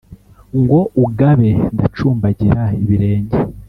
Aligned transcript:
Ngo 0.61 0.79
ugabe, 1.05 1.49
ndacumbagira 1.75 2.63
ibirenge. 2.83 3.37